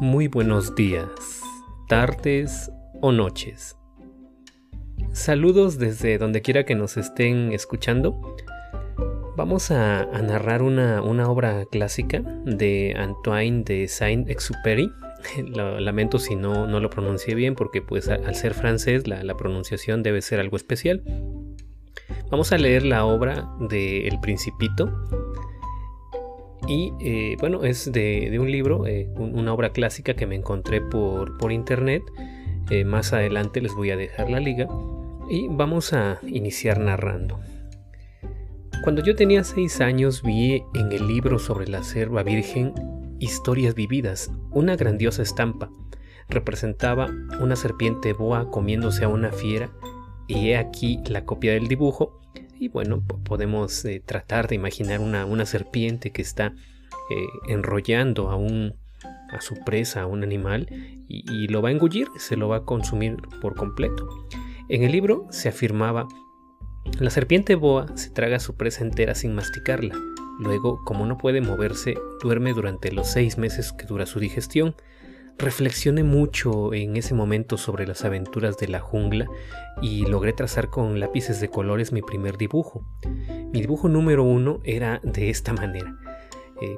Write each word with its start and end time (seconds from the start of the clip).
Muy 0.00 0.28
buenos 0.28 0.76
días, 0.76 1.42
tardes 1.88 2.70
o 3.00 3.10
noches. 3.10 3.76
Saludos 5.12 5.76
desde 5.80 6.18
donde 6.18 6.40
quiera 6.40 6.64
que 6.64 6.76
nos 6.76 6.96
estén 6.96 7.50
escuchando. 7.50 8.36
Vamos 9.36 9.72
a, 9.72 10.04
narrar 10.22 10.62
una, 10.62 11.02
obra 11.02 11.64
clásica 11.64 12.20
de 12.44 12.94
Antoine 12.96 13.64
de 13.64 13.88
Saint-Exupéry. 13.88 14.88
Lamento 15.80 16.20
si 16.20 16.36
no, 16.36 16.68
no 16.68 16.78
lo 16.78 16.90
pronuncié 16.90 17.34
bien 17.34 17.56
porque 17.56 17.82
pues 17.82 18.08
al 18.08 18.36
ser 18.36 18.54
francés 18.54 19.08
la, 19.08 19.24
la 19.24 19.36
pronunciación 19.36 20.04
debe 20.04 20.22
ser 20.22 20.38
algo 20.38 20.56
especial. 20.56 21.02
Vamos 22.30 22.52
a 22.52 22.58
leer 22.58 22.84
la 22.84 23.04
obra 23.04 23.48
de 23.68 24.06
El 24.06 24.20
Principito 24.20 24.92
y 26.68 26.92
eh, 27.00 27.36
bueno, 27.40 27.64
es 27.64 27.90
de, 27.90 28.36
un 28.38 28.52
libro, 28.52 28.86
eh, 28.86 29.08
una 29.16 29.54
obra 29.54 29.70
clásica 29.70 30.12
que 30.14 30.26
me 30.26 30.34
encontré 30.34 30.82
por, 30.82 31.38
por 31.38 31.50
internet. 31.50 32.02
Eh, 32.68 32.84
más 32.84 33.14
adelante 33.14 33.62
les 33.62 33.74
voy 33.74 33.90
a 33.90 33.96
dejar 33.96 34.28
la 34.28 34.38
liga. 34.38 34.68
Y 35.30 35.48
vamos 35.48 35.94
a 35.94 36.20
iniciar 36.26 36.78
narrando. 36.78 37.40
Cuando 38.84 39.02
yo 39.02 39.16
tenía 39.16 39.44
6 39.44 39.80
años 39.80 40.22
vi 40.22 40.62
en 40.74 40.92
el 40.92 41.08
libro 41.08 41.38
sobre 41.38 41.66
la 41.68 41.82
serva 41.82 42.22
virgen 42.22 42.74
Historias 43.18 43.74
vividas, 43.74 44.30
una 44.50 44.76
grandiosa 44.76 45.22
estampa. 45.22 45.70
Representaba 46.28 47.08
una 47.40 47.56
serpiente 47.56 48.12
boa 48.12 48.50
comiéndose 48.50 49.04
a 49.04 49.08
una 49.08 49.32
fiera 49.32 49.70
y 50.28 50.50
he 50.50 50.58
aquí 50.58 51.00
la 51.06 51.24
copia 51.24 51.52
del 51.54 51.66
dibujo 51.66 52.17
y 52.58 52.68
bueno, 52.68 53.02
podemos 53.24 53.84
eh, 53.84 54.02
tratar 54.04 54.48
de 54.48 54.54
imaginar 54.54 55.00
una, 55.00 55.46
serpiente 55.46 56.10
que 56.10 56.22
está 56.22 56.46
eh, 56.46 57.26
enrollando 57.48 58.30
a, 58.30 58.36
un, 58.36 58.74
a 59.30 59.40
su 59.40 59.54
presa, 59.64 60.02
a 60.02 60.06
un 60.06 60.22
animal, 60.22 60.68
y, 61.08 61.48
lo 61.48 61.62
va 61.62 61.70
a 61.70 61.72
engullir, 61.72 62.08
se 62.18 62.36
lo 62.36 62.48
va 62.48 62.56
a 62.56 62.64
consumir 62.64 63.16
por 63.40 63.54
completo. 63.54 64.08
En 64.68 64.82
el 64.82 64.92
libro 64.92 65.26
se 65.30 65.48
afirmaba, 65.48 66.06
la 67.00 67.10
serpiente 67.10 67.54
boa 67.54 67.86
se 67.96 68.10
traga 68.10 68.36
a 68.36 68.40
su 68.40 68.56
presa 68.56 68.84
entera 68.84 69.14
sin 69.14 69.34
masticarla. 69.34 69.94
Luego, 70.38 70.84
como 70.84 71.06
no 71.06 71.18
puede 71.18 71.40
moverse, 71.40 71.94
duerme 72.22 72.52
durante 72.52 72.92
los 72.92 73.08
seis 73.08 73.38
meses 73.38 73.72
que 73.72 73.86
dura 73.86 74.06
su 74.06 74.20
digestión. 74.20 74.74
Reflexioné 75.38 76.02
mucho 76.02 76.74
en 76.74 76.96
ese 76.96 77.14
momento 77.14 77.56
sobre 77.56 77.86
las 77.86 78.04
aventuras 78.04 78.56
de 78.58 78.66
la 78.66 78.80
jungla 78.80 79.26
y 79.80 80.04
logré 80.04 80.32
trazar 80.32 80.68
con 80.68 80.98
lápices 80.98 81.40
de 81.40 81.48
colores 81.48 81.92
mi 81.92 82.02
primer 82.02 82.36
dibujo. 82.36 82.84
Mi 83.52 83.60
dibujo 83.60 83.88
número 83.88 84.24
uno 84.24 84.58
era 84.64 85.00
de 85.04 85.30
esta 85.30 85.52
manera. 85.52 85.96
Eh, 86.60 86.76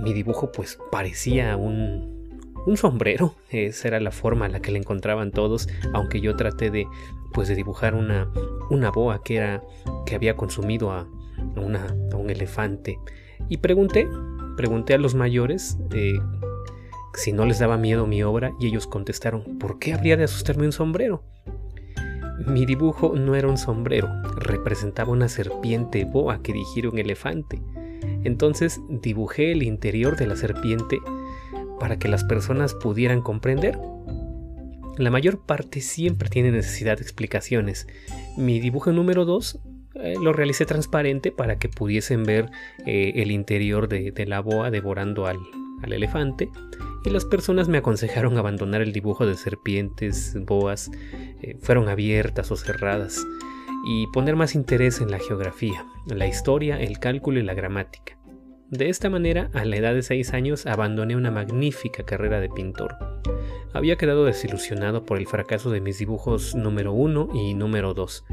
mi 0.00 0.12
dibujo 0.12 0.52
pues 0.52 0.78
parecía 0.92 1.56
un, 1.56 2.30
un 2.64 2.76
sombrero, 2.76 3.34
esa 3.50 3.88
era 3.88 3.98
la 3.98 4.12
forma 4.12 4.46
a 4.46 4.48
la 4.48 4.60
que 4.60 4.70
le 4.70 4.78
encontraban 4.78 5.32
todos, 5.32 5.68
aunque 5.92 6.20
yo 6.20 6.36
traté 6.36 6.70
de 6.70 6.86
pues 7.32 7.48
de 7.48 7.54
dibujar 7.56 7.94
una, 7.94 8.30
una 8.70 8.90
boa 8.90 9.22
que 9.22 9.36
era 9.36 9.62
que 10.06 10.14
había 10.14 10.36
consumido 10.36 10.92
a, 10.92 11.08
una, 11.56 11.94
a 12.12 12.16
un 12.16 12.30
elefante 12.30 12.98
y 13.48 13.58
pregunté, 13.58 14.08
pregunté 14.56 14.94
a 14.94 14.98
los 14.98 15.14
mayores 15.14 15.78
eh, 15.92 16.18
si 17.18 17.32
no 17.32 17.44
les 17.44 17.58
daba 17.58 17.76
miedo 17.76 18.06
mi 18.06 18.22
obra 18.22 18.52
y 18.60 18.68
ellos 18.68 18.86
contestaron, 18.86 19.58
¿por 19.58 19.80
qué 19.80 19.92
habría 19.92 20.16
de 20.16 20.24
asustarme 20.24 20.66
un 20.66 20.72
sombrero? 20.72 21.24
Mi 22.46 22.64
dibujo 22.64 23.14
no 23.16 23.34
era 23.34 23.48
un 23.48 23.58
sombrero, 23.58 24.08
representaba 24.36 25.10
una 25.10 25.28
serpiente 25.28 26.04
boa 26.04 26.40
que 26.42 26.52
dirigiera 26.52 26.90
un 26.90 26.98
elefante. 26.98 27.60
Entonces 28.22 28.80
dibujé 28.88 29.50
el 29.50 29.64
interior 29.64 30.16
de 30.16 30.28
la 30.28 30.36
serpiente 30.36 30.98
para 31.80 31.98
que 31.98 32.06
las 32.06 32.22
personas 32.22 32.74
pudieran 32.74 33.20
comprender. 33.20 33.76
La 34.96 35.10
mayor 35.10 35.44
parte 35.44 35.80
siempre 35.80 36.28
tiene 36.28 36.52
necesidad 36.52 36.98
de 36.98 37.02
explicaciones. 37.02 37.88
Mi 38.36 38.60
dibujo 38.60 38.92
número 38.92 39.24
2 39.24 39.58
eh, 39.96 40.14
lo 40.22 40.32
realicé 40.32 40.66
transparente 40.66 41.32
para 41.32 41.58
que 41.58 41.68
pudiesen 41.68 42.22
ver 42.22 42.48
eh, 42.86 43.14
el 43.16 43.32
interior 43.32 43.88
de, 43.88 44.12
la 44.26 44.38
boa 44.38 44.70
devorando 44.70 45.26
al 45.26 45.38
elefante 45.92 46.48
y 47.04 47.10
las 47.10 47.24
personas 47.24 47.68
me 47.68 47.78
aconsejaron 47.78 48.36
abandonar 48.36 48.82
el 48.82 48.92
dibujo 48.92 49.26
de 49.26 49.36
serpientes, 49.36 50.36
boas, 50.44 50.90
eh, 51.42 51.56
fueron 51.60 51.88
abiertas 51.88 52.50
o 52.50 52.56
cerradas, 52.56 53.24
y 53.86 54.06
poner 54.08 54.36
más 54.36 54.54
interés 54.54 55.00
en 55.00 55.10
la 55.10 55.18
geografía, 55.18 55.86
la 56.06 56.26
historia, 56.26 56.80
el 56.80 56.98
cálculo 56.98 57.38
y 57.38 57.42
la 57.42 57.54
gramática. 57.54 58.17
De 58.70 58.90
esta 58.90 59.08
manera, 59.08 59.50
a 59.54 59.64
la 59.64 59.76
edad 59.76 59.94
de 59.94 60.02
6 60.02 60.34
años, 60.34 60.66
abandoné 60.66 61.16
una 61.16 61.30
magnífica 61.30 62.04
carrera 62.04 62.38
de 62.38 62.50
pintor. 62.50 62.98
Había 63.72 63.96
quedado 63.96 64.26
desilusionado 64.26 65.06
por 65.06 65.16
el 65.16 65.26
fracaso 65.26 65.70
de 65.70 65.80
mis 65.80 65.98
dibujos 65.98 66.54
número 66.54 66.92
1 66.92 67.30
y 67.32 67.54
número 67.54 67.94
2. 67.94 68.26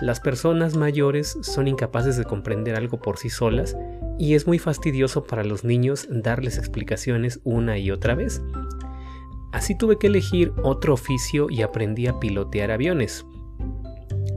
Las 0.00 0.18
personas 0.18 0.74
mayores 0.74 1.38
son 1.40 1.68
incapaces 1.68 2.16
de 2.16 2.24
comprender 2.24 2.74
algo 2.74 2.98
por 2.98 3.16
sí 3.16 3.30
solas 3.30 3.76
y 4.18 4.34
es 4.34 4.48
muy 4.48 4.58
fastidioso 4.58 5.22
para 5.22 5.44
los 5.44 5.62
niños 5.62 6.08
darles 6.10 6.58
explicaciones 6.58 7.40
una 7.44 7.78
y 7.78 7.92
otra 7.92 8.16
vez. 8.16 8.42
Así 9.52 9.78
tuve 9.78 9.98
que 9.98 10.08
elegir 10.08 10.52
otro 10.64 10.94
oficio 10.94 11.46
y 11.48 11.62
aprendí 11.62 12.08
a 12.08 12.18
pilotear 12.18 12.72
aviones. 12.72 13.24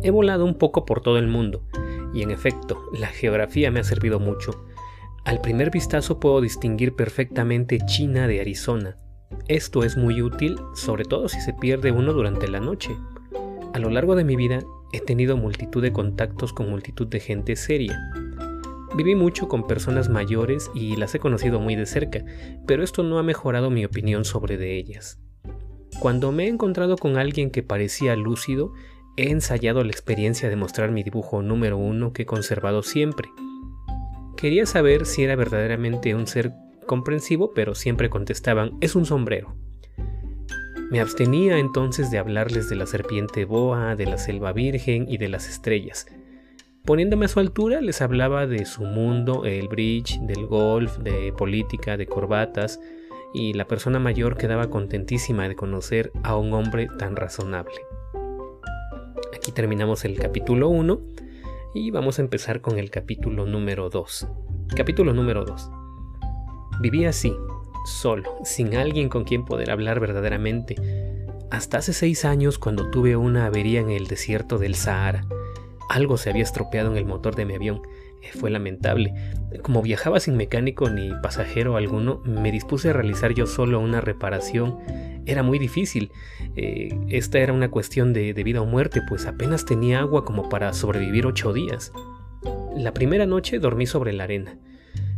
He 0.03 0.11
volado 0.11 0.45
un 0.45 0.59
poco 0.59 0.85
por 0.85 1.01
todo 1.01 1.17
el 1.17 1.27
mundo 1.27 1.63
y 2.13 2.21
en 2.21 2.31
efecto, 2.31 2.81
la 2.93 3.07
geografía 3.07 3.71
me 3.71 3.79
ha 3.79 3.83
servido 3.83 4.19
mucho. 4.19 4.51
Al 5.29 5.41
primer 5.41 5.69
vistazo 5.69 6.19
puedo 6.19 6.41
distinguir 6.41 6.95
perfectamente 6.95 7.77
China 7.85 8.27
de 8.27 8.41
Arizona. 8.41 8.97
Esto 9.47 9.83
es 9.83 9.95
muy 9.95 10.23
útil, 10.23 10.57
sobre 10.73 11.05
todo 11.05 11.29
si 11.29 11.39
se 11.39 11.53
pierde 11.53 11.91
uno 11.91 12.13
durante 12.13 12.47
la 12.47 12.59
noche. 12.59 12.97
A 13.75 13.77
lo 13.77 13.91
largo 13.91 14.15
de 14.15 14.23
mi 14.23 14.35
vida 14.35 14.63
he 14.91 15.01
tenido 15.01 15.37
multitud 15.37 15.83
de 15.83 15.93
contactos 15.93 16.51
con 16.51 16.71
multitud 16.71 17.05
de 17.05 17.19
gente 17.19 17.55
seria. 17.57 18.11
Viví 18.97 19.13
mucho 19.13 19.47
con 19.47 19.67
personas 19.67 20.09
mayores 20.09 20.71
y 20.73 20.95
las 20.95 21.13
he 21.13 21.19
conocido 21.19 21.59
muy 21.59 21.75
de 21.75 21.85
cerca, 21.85 22.25
pero 22.65 22.81
esto 22.81 23.03
no 23.03 23.19
ha 23.19 23.23
mejorado 23.23 23.69
mi 23.69 23.85
opinión 23.85 24.25
sobre 24.25 24.57
de 24.57 24.77
ellas. 24.77 25.19
Cuando 25.99 26.31
me 26.31 26.45
he 26.45 26.47
encontrado 26.47 26.97
con 26.97 27.17
alguien 27.17 27.51
que 27.51 27.61
parecía 27.61 28.15
lúcido, 28.15 28.73
he 29.15 29.29
ensayado 29.29 29.83
la 29.83 29.91
experiencia 29.91 30.49
de 30.49 30.55
mostrar 30.55 30.89
mi 30.89 31.03
dibujo 31.03 31.43
número 31.43 31.77
uno 31.77 32.13
que 32.13 32.23
he 32.23 32.25
conservado 32.25 32.81
siempre. 32.81 33.29
Quería 34.39 34.65
saber 34.65 35.05
si 35.05 35.23
era 35.23 35.35
verdaderamente 35.35 36.15
un 36.15 36.25
ser 36.25 36.53
comprensivo, 36.85 37.51
pero 37.53 37.75
siempre 37.75 38.09
contestaban, 38.09 38.77
es 38.79 38.95
un 38.95 39.05
sombrero. 39.05 39.55
Me 40.89 41.01
abstenía 41.01 41.57
entonces 41.59 42.09
de 42.09 42.19
hablarles 42.19 42.69
de 42.69 42.75
la 42.75 42.85
serpiente 42.85 43.45
boa, 43.45 43.95
de 43.95 44.05
la 44.05 44.17
selva 44.17 44.53
virgen 44.53 45.05
y 45.09 45.17
de 45.17 45.27
las 45.27 45.49
estrellas, 45.49 46.07
Poniéndome 46.85 47.25
a 47.25 47.27
su 47.27 47.39
altura, 47.39 47.81
les 47.81 48.01
hablaba 48.01 48.47
de 48.47 48.65
su 48.65 48.81
mundo, 48.83 49.45
el 49.45 49.67
bridge, 49.67 50.19
del 50.21 50.47
golf, 50.47 50.97
de 50.97 51.31
política, 51.37 51.97
de 51.97 52.07
corbatas, 52.07 52.79
y 53.31 53.53
la 53.53 53.67
persona 53.67 53.99
mayor 53.99 54.37
quedaba 54.37 54.71
contentísima 54.71 55.47
de 55.47 55.55
conocer 55.55 56.11
a 56.23 56.35
un 56.35 56.51
hombre 56.53 56.87
tan 56.97 57.15
razonable. 57.15 57.75
Aquí 59.35 59.51
terminamos 59.51 60.03
el 60.03 60.17
capítulo 60.17 60.69
1 60.69 60.99
y 61.73 61.91
vamos 61.91 62.19
a 62.19 62.21
empezar 62.21 62.61
con 62.61 62.79
el 62.79 62.89
capítulo 62.89 63.45
número 63.45 63.89
2. 63.89 64.27
Capítulo 64.75 65.13
número 65.13 65.45
2. 65.45 65.71
Viví 66.81 67.05
así, 67.05 67.33
solo, 67.85 68.37
sin 68.43 68.75
alguien 68.75 69.09
con 69.09 69.23
quien 69.23 69.45
poder 69.45 69.71
hablar 69.71 69.99
verdaderamente, 69.99 70.75
hasta 71.51 71.77
hace 71.79 71.93
seis 71.93 72.25
años 72.25 72.59
cuando 72.59 72.89
tuve 72.89 73.15
una 73.15 73.45
avería 73.45 73.79
en 73.79 73.89
el 73.89 74.07
desierto 74.07 74.57
del 74.57 74.75
Sahara 74.75 75.25
algo 75.89 76.17
se 76.17 76.29
había 76.29 76.43
estropeado 76.43 76.91
en 76.91 76.97
el 76.97 77.05
motor 77.05 77.35
de 77.35 77.45
mi 77.45 77.55
avión. 77.55 77.81
Eh, 78.21 78.29
fue 78.31 78.51
lamentable. 78.51 79.13
Como 79.63 79.81
viajaba 79.81 80.19
sin 80.19 80.37
mecánico 80.37 80.89
ni 80.89 81.09
pasajero 81.23 81.75
alguno, 81.75 82.21
me 82.23 82.51
dispuse 82.51 82.91
a 82.91 82.93
realizar 82.93 83.33
yo 83.33 83.47
solo 83.47 83.79
una 83.79 83.99
reparación. 83.99 84.77
Era 85.29 85.43
muy 85.43 85.59
difícil. 85.59 86.11
Eh, 86.55 86.89
esta 87.09 87.37
era 87.37 87.53
una 87.53 87.69
cuestión 87.69 88.13
de, 88.13 88.33
vida 88.33 88.61
o 88.61 88.65
muerte, 88.65 89.03
pues 89.07 89.27
apenas 89.27 89.63
tenía 89.63 89.99
agua 89.99 90.25
como 90.25 90.49
para 90.49 90.73
sobrevivir 90.73 91.27
ocho 91.27 91.53
días. 91.53 91.93
La 92.75 92.95
primera 92.95 93.27
noche 93.27 93.59
dormí 93.59 93.85
sobre 93.85 94.11
la 94.11 94.23
arena. 94.23 94.57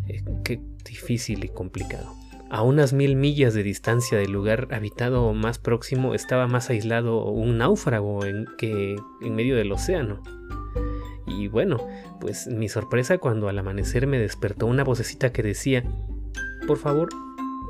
Eh, 0.10 0.22
qué 0.44 0.60
difícil 0.84 1.46
y 1.46 1.48
complicado. 1.48 2.14
A 2.50 2.62
unas 2.62 2.92
mil 2.92 3.16
millas 3.16 3.54
de 3.54 3.64
distancia 3.64 4.18
del 4.18 4.34
lugar 4.34 4.68
habitado 4.72 5.34
más 5.34 5.60
próximo 5.60 6.14
estaba 6.14 6.46
más 6.48 6.70
aislado 6.70 7.24
un 7.28 7.58
náufrago 7.58 8.26
en, 8.26 8.48
que 8.58 8.98
en 9.22 9.34
medio 9.34 9.56
del 9.56 9.72
océano. 9.72 10.22
Y 11.26 11.48
bueno, 11.48 11.78
pues 12.20 12.48
mi 12.48 12.68
sorpresa 12.68 13.18
cuando 13.18 13.48
al 13.48 13.58
amanecer 13.58 14.08
me 14.08 14.20
despertó 14.20 14.66
una 14.66 14.84
vocecita 14.84 15.32
que 15.32 15.42
decía, 15.42 15.86
por 16.68 16.78
favor, 16.78 17.08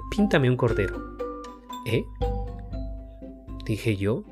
píntame 0.10 0.50
un 0.50 0.58
cordero. 0.58 1.12
¿Eh? 1.86 2.06
Dije 3.66 3.96
yo. 3.96 4.24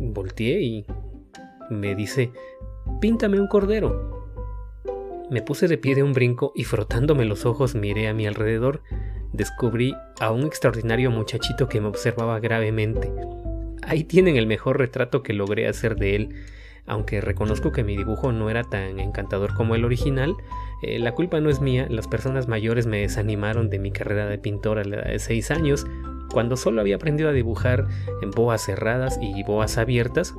Volteé 0.00 0.60
y 0.62 0.86
me 1.70 1.94
dice, 1.94 2.32
píntame 3.00 3.40
un 3.40 3.48
cordero. 3.48 4.30
Me 5.30 5.42
puse 5.42 5.66
de 5.66 5.78
pie 5.78 5.94
de 5.94 6.02
un 6.02 6.12
brinco 6.12 6.52
y 6.54 6.64
frotándome 6.64 7.24
los 7.24 7.46
ojos 7.46 7.74
miré 7.74 8.08
a 8.08 8.14
mi 8.14 8.26
alrededor. 8.26 8.82
descubrí 9.32 9.94
a 10.20 10.30
un 10.30 10.42
extraordinario 10.42 11.10
muchachito 11.10 11.66
que 11.66 11.80
me 11.80 11.88
observaba 11.88 12.38
gravemente. 12.38 13.10
Ahí 13.82 14.04
tienen 14.04 14.36
el 14.36 14.46
mejor 14.46 14.78
retrato 14.78 15.22
que 15.22 15.32
logré 15.32 15.66
hacer 15.66 15.96
de 15.96 16.16
él. 16.16 16.34
Aunque 16.86 17.20
reconozco 17.20 17.72
que 17.72 17.84
mi 17.84 17.96
dibujo 17.96 18.32
no 18.32 18.50
era 18.50 18.64
tan 18.64 18.98
encantador 19.00 19.54
como 19.54 19.74
el 19.74 19.84
original, 19.84 20.34
eh, 20.82 20.98
la 20.98 21.12
culpa 21.12 21.40
no 21.40 21.48
es 21.48 21.60
mía, 21.60 21.86
las 21.88 22.08
personas 22.08 22.48
mayores 22.48 22.86
me 22.86 23.00
desanimaron 23.00 23.70
de 23.70 23.78
mi 23.78 23.92
carrera 23.92 24.26
de 24.26 24.38
pintor 24.38 24.78
a 24.78 24.84
la 24.84 24.96
edad 24.96 25.10
de 25.12 25.18
6 25.18 25.50
años, 25.52 25.86
cuando 26.32 26.56
solo 26.56 26.80
había 26.80 26.96
aprendido 26.96 27.28
a 27.28 27.32
dibujar 27.32 27.86
en 28.22 28.30
boas 28.30 28.62
cerradas 28.64 29.18
y 29.20 29.42
boas 29.44 29.78
abiertas. 29.78 30.34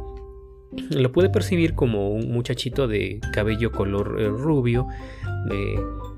Lo 0.90 1.12
pude 1.12 1.30
percibir 1.30 1.76
como 1.76 2.10
un 2.10 2.32
muchachito 2.32 2.88
de 2.88 3.20
cabello 3.32 3.72
color 3.72 4.18
eh, 4.20 4.28
rubio, 4.28 4.88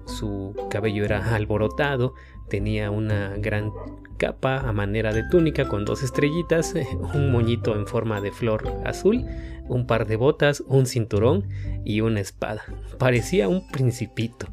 su 0.06 0.56
cabello 0.70 1.04
era 1.04 1.36
alborotado, 1.36 2.14
tenía 2.50 2.92
una 2.92 3.36
gran 3.38 3.72
capa 4.18 4.60
a 4.60 4.72
manera 4.72 5.14
de 5.14 5.24
túnica 5.30 5.68
con 5.68 5.84
dos 5.84 6.04
estrellitas, 6.04 6.74
un 7.14 7.32
moñito 7.32 7.76
en 7.76 7.88
forma 7.88 8.22
de 8.22 8.32
flor 8.32 8.64
azul, 8.86 9.26
un 9.68 9.88
par 9.88 10.08
de 10.08 10.16
botas, 10.16 10.64
un 10.68 10.86
cinturón 10.86 11.48
y 11.84 12.02
una 12.02 12.22
espada. 12.22 12.64
Parecía 12.98 13.50
un 13.50 13.68
principito. 13.72 14.48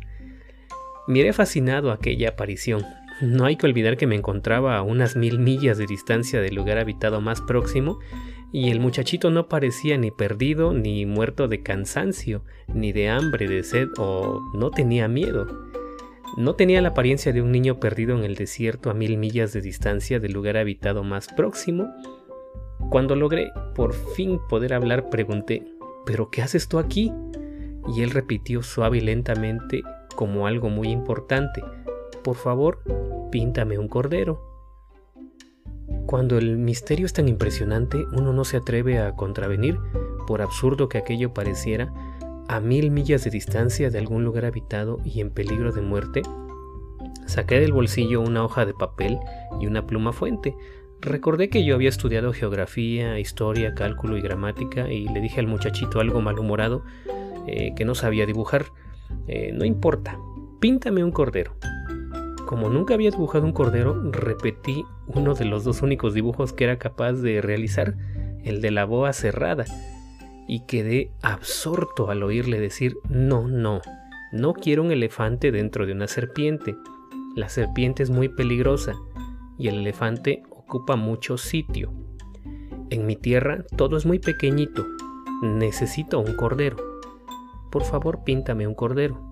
Miré 1.07 1.33
fascinado 1.33 1.91
aquella 1.91 2.31
aparición. 2.31 2.85
No 3.21 3.45
hay 3.45 3.57
que 3.57 3.67
olvidar 3.67 3.97
que 3.97 4.07
me 4.07 4.17
encontraba 4.17 4.77
a 4.77 4.83
unas 4.83 5.17
mil 5.17 5.39
millas 5.39 5.79
de 5.79 5.87
distancia 5.87 6.41
del 6.41 6.55
lugar 6.55 6.79
habitado 6.79 7.21
más 7.21 7.41
próximo 7.41 7.99
y 8.53 8.71
el 8.71 8.81
muchachito 8.81 9.31
no 9.31 9.49
parecía 9.49 9.97
ni 9.97 10.11
perdido, 10.11 10.73
ni 10.73 11.07
muerto 11.07 11.49
de 11.49 11.63
cansancio, 11.63 12.43
ni 12.73 12.93
de 12.93 13.09
hambre, 13.09 13.49
de 13.49 13.63
sed 13.63 13.89
o 13.97 14.41
no 14.55 14.71
tenía 14.71 15.09
miedo. 15.09 15.47
No 16.37 16.55
tenía 16.55 16.81
la 16.81 16.89
apariencia 16.89 17.33
de 17.33 17.43
un 17.43 17.53
niño 17.53 17.79
perdido 17.79 18.17
en 18.17 18.25
el 18.25 18.35
desierto 18.35 18.91
a 18.91 18.95
mil 18.95 19.17
millas 19.19 19.53
de 19.53 19.61
distancia 19.61 20.21
del 20.21 20.33
lugar 20.33 20.57
habitado 20.57 21.03
más 21.03 21.29
próximo. 21.29 21.89
Cuando 22.91 23.17
logré 23.17 23.51
por 23.75 23.95
fin 24.15 24.39
poder 24.49 24.75
hablar, 24.75 25.09
pregunté, 25.11 25.63
¿pero 26.05 26.31
qué 26.31 26.43
haces 26.43 26.69
tú 26.69 26.79
aquí? 26.79 27.13
Y 27.95 28.03
él 28.03 28.11
repitió 28.11 28.63
suave 28.63 28.99
y 28.99 29.01
lentamente 29.01 29.83
como 30.15 30.47
algo 30.47 30.69
muy 30.69 30.89
importante, 30.89 31.63
por 32.23 32.37
favor, 32.37 32.83
píntame 33.31 33.79
un 33.79 33.89
cordero. 33.89 34.53
Cuando 36.07 36.39
el 36.39 36.59
misterio 36.59 37.07
es 37.07 37.13
tan 37.13 37.29
impresionante, 37.29 38.05
uno 38.13 38.33
no 38.33 38.45
se 38.45 38.59
atreve 38.59 38.99
a 38.99 39.15
contravenir, 39.15 39.79
por 40.27 40.43
absurdo 40.43 40.89
que 40.89 40.99
aquello 40.99 41.33
pareciera, 41.33 41.93
a 42.49 42.61
mil 42.61 42.91
millas 42.91 43.25
de 43.25 43.31
distancia 43.31 43.91
de 43.91 43.99
algún 43.99 44.25
lugar 44.25 44.45
habitado 44.45 44.99
y 45.05 45.21
en 45.21 45.31
peligro 45.31 45.73
de 45.73 45.81
muerte, 45.81 46.23
saqué 47.27 47.61
del 47.61 47.73
bolsillo 47.73 48.21
una 48.21 48.45
hoja 48.45 48.67
de 48.67 48.75
papel 48.75 49.19
y 49.61 49.67
una 49.67 49.87
pluma 49.87 50.13
fuente. 50.13 50.55
Recordé 51.01 51.49
que 51.49 51.65
yo 51.65 51.75
había 51.75 51.89
estudiado 51.89 52.33
geografía, 52.33 53.19
historia, 53.19 53.75
cálculo 53.75 54.17
y 54.17 54.21
gramática 54.21 54.93
y 54.93 55.09
le 55.09 55.21
dije 55.21 55.41
al 55.41 55.47
muchachito 55.47 55.99
algo 55.99 56.21
malhumorado 56.21 56.85
eh, 57.47 57.75
que 57.75 57.85
no 57.85 57.95
sabía 57.95 58.27
dibujar. 58.27 58.67
Eh, 59.27 59.53
no 59.53 59.65
importa, 59.65 60.19
píntame 60.61 61.03
un 61.03 61.11
cordero. 61.11 61.55
Como 62.53 62.69
nunca 62.69 62.93
había 62.93 63.11
dibujado 63.11 63.47
un 63.47 63.55
cordero, 63.55 63.99
repetí 64.13 64.85
uno 65.07 65.33
de 65.33 65.47
los 65.47 65.65
dos 65.65 65.81
únicos 65.81 66.13
dibujos 66.13 66.53
que 66.53 66.65
era 66.65 66.79
capaz 66.79 67.15
de 67.15 67.41
realizar, 67.41 67.97
el 68.45 68.61
de 68.61 68.71
la 68.71 68.85
boa 68.85 69.15
cerrada 69.15 69.65
y 70.47 70.67
quedé 70.67 71.13
absorto 71.23 72.11
al 72.11 72.23
oírle 72.23 72.61
decir, 72.61 72.99
no, 73.09 73.49
no, 73.49 73.81
no 74.33 74.53
quiero 74.53 74.83
un 74.83 74.93
elefante 74.93 75.51
dentro 75.51 75.87
de 75.87 75.95
una 75.95 76.09
serpiente. 76.09 76.77
La 77.37 77.49
serpiente 77.49 78.03
es 78.03 78.11
muy 78.11 78.29
peligrosa 78.29 78.93
y 79.59 79.69
el 79.69 79.77
elefante 79.77 80.43
ocupa 80.51 80.95
mucho 80.95 81.39
sitio. 81.39 81.91
En 82.91 83.07
mi 83.07 83.17
tierra 83.17 83.65
todo 83.79 83.97
es 83.97 84.05
muy 84.05 84.19
pequeñito. 84.19 84.87
Necesito 85.43 86.21
un 86.21 86.37
cordero. 86.37 86.77
Por 87.71 87.85
favor, 87.85 88.25
píntame 88.25 88.67
un 88.67 88.75
cordero. 88.75 89.32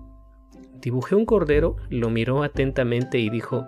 Dibujé 0.81 1.15
un 1.15 1.25
cordero, 1.25 1.75
lo 1.89 2.09
miró 2.09 2.43
atentamente 2.43 3.19
y 3.19 3.29
dijo, 3.29 3.65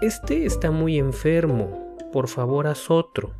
Este 0.00 0.46
está 0.46 0.70
muy 0.70 0.98
enfermo. 0.98 1.96
Por 2.12 2.28
favor, 2.28 2.66
haz 2.66 2.90
otro. 2.90 3.32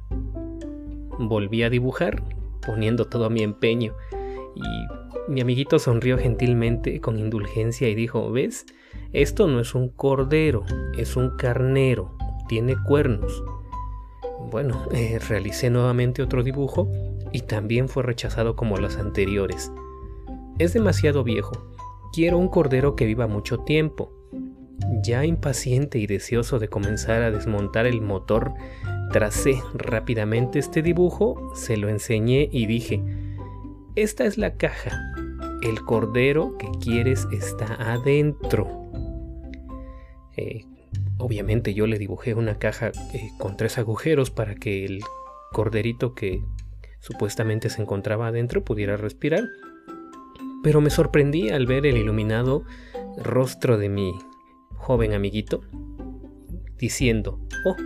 Volví 1.18 1.62
a 1.62 1.70
dibujar 1.70 2.22
poniendo 2.66 3.06
todo 3.06 3.30
mi 3.30 3.42
empeño. 3.42 3.94
Y 4.54 5.32
mi 5.32 5.40
amiguito 5.40 5.78
sonrió 5.78 6.18
gentilmente, 6.18 7.00
con 7.00 7.18
indulgencia, 7.18 7.88
y 7.88 7.94
dijo, 7.94 8.30
¿ves? 8.30 8.66
Esto 9.12 9.46
no 9.46 9.60
es 9.60 9.74
un 9.74 9.88
cordero, 9.88 10.64
es 10.96 11.16
un 11.16 11.36
carnero, 11.36 12.16
tiene 12.48 12.76
cuernos. 12.86 13.42
Bueno, 14.50 14.86
eh, 14.92 15.18
realicé 15.28 15.70
nuevamente 15.70 16.22
otro 16.22 16.42
dibujo 16.42 16.90
y 17.32 17.40
también 17.40 17.88
fue 17.88 18.02
rechazado 18.02 18.56
como 18.56 18.76
los 18.76 18.96
anteriores. 18.98 19.72
Es 20.58 20.72
demasiado 20.72 21.24
viejo. 21.24 21.75
Quiero 22.16 22.38
un 22.38 22.48
cordero 22.48 22.96
que 22.96 23.04
viva 23.04 23.26
mucho 23.26 23.58
tiempo. 23.58 24.10
Ya 25.02 25.26
impaciente 25.26 25.98
y 25.98 26.06
deseoso 26.06 26.58
de 26.58 26.68
comenzar 26.68 27.20
a 27.20 27.30
desmontar 27.30 27.84
el 27.84 28.00
motor 28.00 28.54
Tracé 29.12 29.60
rápidamente 29.74 30.58
este 30.58 30.80
dibujo, 30.80 31.52
se 31.54 31.76
lo 31.76 31.90
enseñé 31.90 32.48
y 32.50 32.64
dije, 32.64 33.02
esta 33.96 34.24
es 34.24 34.38
la 34.38 34.54
caja, 34.54 34.98
el 35.62 35.82
cordero 35.82 36.56
que 36.56 36.68
quieres 36.82 37.26
está 37.32 37.74
adentro. 37.74 38.66
Eh, 40.38 40.64
obviamente 41.18 41.74
yo 41.74 41.86
le 41.86 41.98
dibujé 41.98 42.32
una 42.32 42.58
caja 42.58 42.92
eh, 43.12 43.28
con 43.36 43.58
tres 43.58 43.76
agujeros 43.76 44.30
para 44.30 44.54
que 44.54 44.86
el 44.86 45.00
corderito 45.52 46.14
que 46.14 46.42
supuestamente 46.98 47.68
se 47.68 47.82
encontraba 47.82 48.28
adentro 48.28 48.64
pudiera 48.64 48.96
respirar. 48.96 49.44
Pero 50.66 50.80
me 50.80 50.90
sorprendí 50.90 51.50
al 51.50 51.64
ver 51.64 51.86
el 51.86 51.96
iluminado 51.96 52.64
rostro 53.18 53.78
de 53.78 53.88
mi 53.88 54.18
joven 54.74 55.12
amiguito, 55.12 55.60
diciendo, 56.76 57.38
oh, 57.64 57.76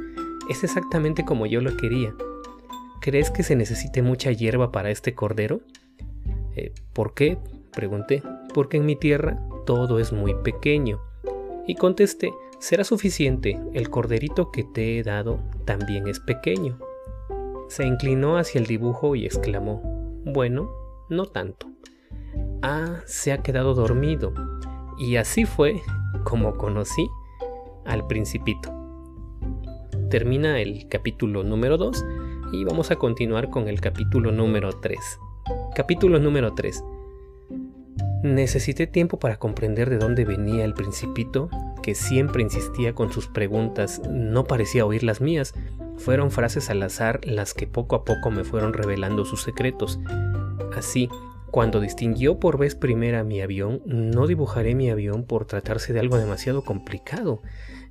es 0.49 0.65
exactamente 0.65 1.27
como 1.27 1.45
yo 1.45 1.61
lo 1.61 1.77
quería. 1.77 2.15
¿Crees 3.03 3.31
que 3.31 3.43
se 3.43 3.55
necesite 3.55 4.01
mucha 4.01 4.33
hierba 4.33 4.73
para 4.73 4.91
este 4.91 5.15
cordero? 5.15 5.61
Eh, 6.57 6.73
¿Por 6.95 7.13
qué? 7.13 7.37
Pregunté. 7.71 8.23
Porque 8.55 8.79
en 8.79 8.87
mi 8.87 8.97
tierra 8.97 9.39
todo 9.67 9.99
es 9.99 10.11
muy 10.11 10.35
pequeño. 10.37 11.03
Y 11.67 11.75
contesté, 11.75 12.33
será 12.61 12.85
suficiente, 12.85 13.61
el 13.75 13.91
corderito 13.91 14.51
que 14.51 14.65
te 14.65 14.99
he 14.99 15.03
dado 15.03 15.41
también 15.67 16.09
es 16.09 16.19
pequeño. 16.19 16.79
Se 17.69 17.85
inclinó 17.85 18.39
hacia 18.39 18.59
el 18.59 18.67
dibujo 18.67 19.17
y 19.17 19.27
exclamó, 19.27 19.83
bueno, 20.25 20.71
no 21.11 21.27
tanto. 21.27 21.71
Se 23.07 23.33
ha 23.33 23.39
quedado 23.43 23.75
dormido. 23.75 24.33
Y 24.99 25.17
así 25.17 25.45
fue 25.45 25.81
como 26.25 26.57
conocí 26.57 27.09
al 27.87 28.07
principito 28.07 28.81
termina 30.11 30.61
el 30.61 30.89
capítulo 30.89 31.45
número 31.45 31.79
2 31.79 32.05
y 32.53 32.65
vamos 32.65 32.91
a 32.91 32.97
continuar 32.97 33.49
con 33.49 33.69
el 33.69 33.81
capítulo 33.81 34.33
número 34.33 34.73
3. 34.73 34.99
Capítulo 35.75 36.19
número 36.19 36.53
3. 36.53 36.85
Necesité 38.25 38.89
tiempo 38.89 39.19
para 39.19 39.39
comprender 39.39 39.89
de 39.89 39.99
dónde 39.99 40.25
venía 40.25 40.65
el 40.65 40.75
principito, 40.75 41.49
que 41.83 41.95
siempre 41.95 42.43
insistía 42.43 42.93
con 42.93 43.13
sus 43.13 43.29
preguntas, 43.29 44.03
no 44.11 44.45
parecía 44.45 44.85
oír 44.85 45.05
las 45.05 45.21
mías, 45.21 45.55
fueron 45.97 46.31
frases 46.33 46.69
al 46.71 46.83
azar 46.83 47.21
las 47.25 47.55
que 47.55 47.69
poco 47.69 47.95
a 47.95 48.05
poco 48.05 48.31
me 48.31 48.43
fueron 48.43 48.73
revelando 48.73 49.25
sus 49.25 49.43
secretos. 49.43 50.01
Así, 50.77 51.09
cuando 51.51 51.81
distinguió 51.81 52.39
por 52.39 52.59
vez 52.59 52.75
primera 52.75 53.25
mi 53.25 53.41
avión, 53.41 53.83
no 53.87 54.27
dibujaré 54.27 54.75
mi 54.75 54.91
avión 54.91 55.25
por 55.25 55.47
tratarse 55.47 55.93
de 55.93 56.01
algo 56.01 56.17
demasiado 56.19 56.63
complicado. 56.63 57.43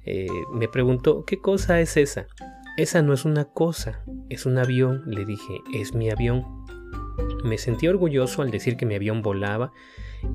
Eh, 0.06 0.28
me 0.54 0.68
preguntó, 0.68 1.26
¿qué 1.26 1.40
cosa 1.40 1.80
es 1.82 1.98
esa? 1.98 2.28
Esa 2.78 3.02
no 3.02 3.14
es 3.14 3.26
una 3.26 3.46
cosa, 3.46 4.04
es 4.30 4.46
un 4.46 4.58
avión, 4.58 5.04
le 5.08 5.26
dije, 5.26 5.60
es 5.74 5.94
mi 5.94 6.10
avión. 6.10 6.46
Me 7.44 7.58
sentí 7.58 7.88
orgulloso 7.88 8.42
al 8.42 8.52
decir 8.52 8.78
que 8.78 8.86
mi 8.86 8.96
avión 8.96 9.22
volaba 9.22 9.72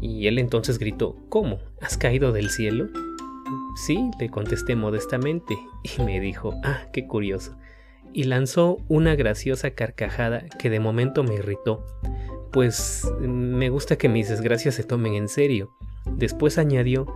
y 0.01 0.27
él 0.27 0.39
entonces 0.39 0.79
gritó, 0.79 1.17
¿cómo? 1.31 1.59
¿Has 1.81 1.97
caído 1.97 2.33
del 2.33 2.51
cielo? 2.51 2.89
Sí, 3.77 4.11
le 4.21 4.29
contesté 4.29 4.77
modestamente 4.77 5.57
y 5.83 6.03
me 6.03 6.21
dijo, 6.21 6.55
ah, 6.63 6.83
qué 6.93 7.07
curioso. 7.07 7.57
Y 8.13 8.25
lanzó 8.25 8.77
una 8.89 9.17
graciosa 9.17 9.71
carcajada 9.71 10.45
que 10.59 10.71
de 10.71 10.79
momento 10.79 11.25
me 11.25 11.35
irritó, 11.35 11.85
pues 12.55 13.07
me 13.21 13.69
gusta 13.69 13.97
que 13.97 14.09
mis 14.09 14.31
desgracias 14.31 14.75
se 14.77 14.85
tomen 14.85 15.13
en 15.13 15.29
serio. 15.29 15.77
Después 16.07 16.57
añadió, 16.57 17.07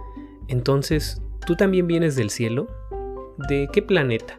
entonces 0.48 1.22
¿Tú 1.48 1.56
también 1.56 1.86
vienes 1.86 2.14
del 2.14 2.28
cielo? 2.28 2.66
¿De 3.48 3.70
qué 3.72 3.80
planeta? 3.80 4.38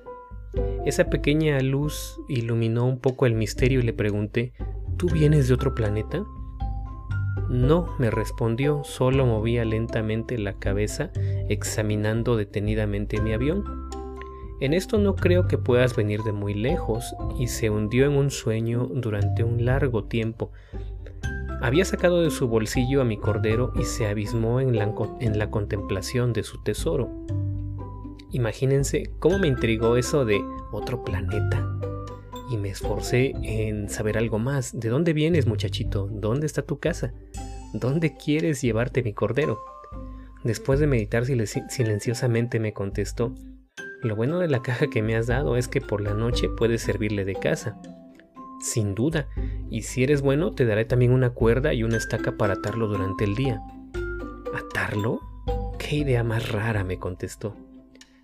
Esa 0.86 1.10
pequeña 1.10 1.60
luz 1.62 2.22
iluminó 2.28 2.86
un 2.86 3.00
poco 3.00 3.26
el 3.26 3.34
misterio 3.34 3.80
y 3.80 3.82
le 3.82 3.94
pregunté, 3.94 4.54
¿tú 4.96 5.08
vienes 5.08 5.48
de 5.48 5.56
otro 5.56 5.74
planeta? 5.74 6.24
No, 7.50 7.96
me 7.98 8.12
respondió, 8.12 8.84
solo 8.84 9.26
movía 9.26 9.66
lentamente 9.66 10.38
la 10.38 10.60
cabeza 10.60 11.12
examinando 11.50 12.38
detenidamente 12.38 13.20
mi 13.20 13.34
avión. 13.34 13.89
En 14.62 14.74
esto 14.74 14.98
no 14.98 15.16
creo 15.16 15.48
que 15.48 15.58
puedas 15.58 15.96
venir 15.96 16.22
de 16.24 16.34
muy 16.34 16.54
lejos, 16.54 17.16
y 17.38 17.48
se 17.48 17.70
hundió 17.70 18.06
en 18.06 18.14
un 18.14 18.30
sueño 18.30 18.90
durante 18.94 19.44
un 19.44 19.64
largo 19.64 20.04
tiempo. 20.04 20.52
Había 21.62 21.86
sacado 21.86 22.22
de 22.22 22.30
su 22.30 22.48
bolsillo 22.48 23.02
a 23.02 23.06
mi 23.06 23.18
cordero 23.18 23.72
y 23.80 23.84
se 23.84 24.08
abismó 24.08 24.60
en 24.60 24.78
la, 24.78 25.50
contemplación 25.50 26.34
de 26.34 26.44
su 26.44 26.62
tesoro. 26.64 27.10
Imagínense 28.32 29.12
cómo 29.20 29.40
me 29.40 29.48
intrigó 29.48 29.96
eso 29.96 30.26
de 30.26 30.42
otro 30.72 31.04
planeta. 31.04 31.66
Y 32.52 32.58
me 32.58 32.70
esforcé 32.70 33.34
en 33.44 33.90
saber 33.90 34.18
algo 34.18 34.40
más. 34.40 34.78
¿De 34.78 34.90
dónde 34.90 35.14
vienes, 35.14 35.48
muchachito? 35.48 36.08
¿Dónde 36.12 36.46
está 36.46 36.64
tu 36.64 36.80
casa? 36.80 37.14
¿Dónde 37.74 38.16
quieres 38.16 38.62
llevarte 38.62 39.04
mi 39.04 39.14
cordero? 39.14 39.60
Después 40.44 40.80
de 40.80 40.88
meditar 40.88 41.26
silenciosamente 41.26 42.60
me 42.60 42.72
contestó, 42.72 43.36
lo 44.02 44.16
bueno 44.16 44.40
de 44.40 44.48
la 44.48 44.62
caja 44.64 44.88
que 44.88 45.02
me 45.02 45.16
has 45.16 45.28
dado 45.28 45.58
es 45.58 45.68
que 45.68 45.82
por 45.82 46.02
la 46.02 46.14
noche 46.14 46.50
puedes 46.50 46.82
servirle 46.82 47.26
de 47.26 47.36
casa. 47.36 47.80
Sin 48.62 48.94
duda, 48.94 49.28
y 49.70 49.84
si 49.84 50.04
eres 50.04 50.22
bueno 50.22 50.52
te 50.52 50.66
daré 50.66 50.84
también 50.84 51.14
una 51.14 51.30
cuerda 51.30 51.74
y 51.74 51.84
una 51.84 51.98
estaca 51.98 52.38
para 52.38 52.56
atarlo 52.56 52.88
durante 52.88 53.24
el 53.24 53.36
día. 53.36 53.62
¿Atarlo? 54.54 55.22
¿Qué 55.78 55.98
idea 55.98 56.24
más 56.24 56.52
rara? 56.52 56.84
me 56.84 57.00
contestó. 57.00 57.56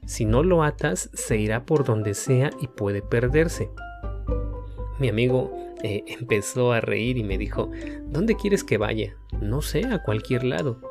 Si 0.05 0.25
no 0.25 0.43
lo 0.43 0.63
atas, 0.63 1.09
se 1.13 1.37
irá 1.37 1.65
por 1.65 1.85
donde 1.85 2.13
sea 2.13 2.51
y 2.59 2.67
puede 2.67 3.01
perderse. 3.01 3.71
Mi 4.99 5.09
amigo 5.09 5.51
eh, 5.83 6.03
empezó 6.19 6.73
a 6.73 6.81
reír 6.81 7.17
y 7.17 7.23
me 7.23 7.37
dijo, 7.37 7.71
¿dónde 8.07 8.35
quieres 8.35 8.63
que 8.63 8.77
vaya? 8.77 9.15
No 9.41 9.61
sé, 9.61 9.85
a 9.85 10.03
cualquier 10.03 10.43
lado. 10.43 10.81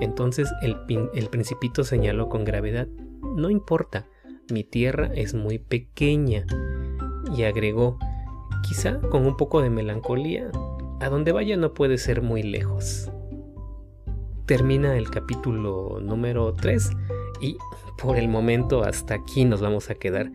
Entonces 0.00 0.50
el, 0.62 0.76
el 1.14 1.28
principito 1.28 1.84
señaló 1.84 2.28
con 2.28 2.44
gravedad, 2.44 2.86
no 3.36 3.50
importa, 3.50 4.06
mi 4.50 4.64
tierra 4.64 5.10
es 5.14 5.34
muy 5.34 5.58
pequeña. 5.58 6.46
Y 7.36 7.42
agregó, 7.42 7.98
quizá 8.66 9.00
con 9.00 9.26
un 9.26 9.36
poco 9.36 9.62
de 9.62 9.70
melancolía, 9.70 10.50
a 11.00 11.08
donde 11.08 11.32
vaya 11.32 11.56
no 11.56 11.74
puede 11.74 11.98
ser 11.98 12.22
muy 12.22 12.42
lejos. 12.42 13.10
Termina 14.46 14.96
el 14.96 15.10
capítulo 15.10 15.98
número 16.00 16.52
3 16.54 16.90
y 17.40 17.58
por 18.00 18.16
el 18.16 18.28
momento 18.28 18.84
hasta 18.84 19.14
aquí 19.14 19.44
nos 19.44 19.60
vamos 19.60 19.90
a 19.90 19.96
quedar. 19.96 20.30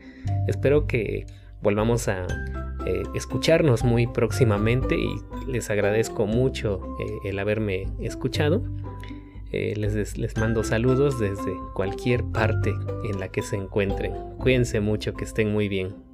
Espero 0.47 0.85
que 0.85 1.25
volvamos 1.61 2.07
a 2.07 2.27
eh, 2.85 3.03
escucharnos 3.15 3.83
muy 3.83 4.07
próximamente 4.07 4.95
y 4.97 5.15
les 5.47 5.69
agradezco 5.69 6.25
mucho 6.25 6.81
eh, 6.99 7.29
el 7.29 7.39
haberme 7.39 7.87
escuchado. 7.99 8.63
Eh, 9.51 9.73
les, 9.75 10.17
les 10.17 10.37
mando 10.37 10.63
saludos 10.63 11.19
desde 11.19 11.53
cualquier 11.73 12.23
parte 12.23 12.73
en 13.09 13.19
la 13.19 13.27
que 13.29 13.41
se 13.41 13.57
encuentren. 13.57 14.13
Cuídense 14.37 14.79
mucho, 14.79 15.13
que 15.13 15.25
estén 15.25 15.51
muy 15.51 15.67
bien. 15.67 16.10